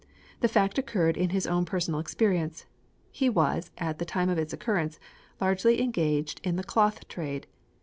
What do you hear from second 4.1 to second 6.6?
of its occurrence, largely engaged in